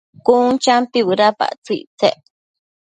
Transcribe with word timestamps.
Cun 0.25 0.47
champi 0.63 0.99
bëdapactsëc 1.07 1.75
ictsec 1.81 2.17